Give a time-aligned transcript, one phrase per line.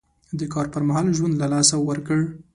[0.39, 2.19] د کار پر مهال ژوند له لاسه ورکړ.